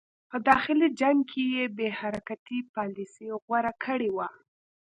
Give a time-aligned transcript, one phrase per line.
[0.29, 4.27] په داخلي جنګ کې یې بې حرکتي پالیسي غوره کړې وه.